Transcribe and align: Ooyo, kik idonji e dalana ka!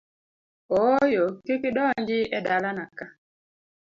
Ooyo, 0.81 1.25
kik 1.45 1.61
idonji 1.69 2.19
e 2.37 2.39
dalana 2.45 2.85
ka! 2.97 3.05